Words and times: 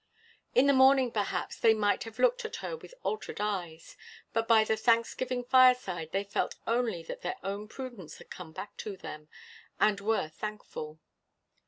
In 0.55 0.65
the 0.65 0.73
morning, 0.73 1.11
perhaps, 1.11 1.59
they 1.59 1.75
might 1.75 2.05
have 2.05 2.17
looked 2.17 2.43
at 2.43 2.55
her 2.55 2.75
with 2.75 2.95
altered 3.03 3.39
eyes, 3.39 3.95
but 4.33 4.47
by 4.47 4.63
the 4.63 4.75
Thanksgiving 4.75 5.43
fireside 5.43 6.11
they 6.11 6.23
felt 6.23 6.55
only 6.65 7.03
that 7.03 7.21
their 7.21 7.35
own 7.43 7.67
Prudence 7.67 8.17
had 8.17 8.31
come 8.31 8.51
back 8.51 8.75
to 8.77 8.97
them, 8.97 9.27
and 9.79 10.01
were 10.01 10.27
thankful. 10.27 10.97